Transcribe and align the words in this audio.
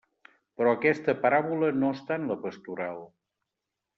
Però 0.59 0.71
aquesta 0.77 1.15
paràbola 1.25 1.69
no 1.83 1.93
està 1.97 2.17
en 2.21 2.25
la 2.31 2.39
pastoral. 2.47 3.01